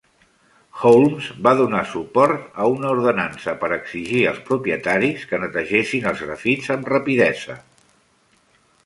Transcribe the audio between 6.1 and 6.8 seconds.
els grafits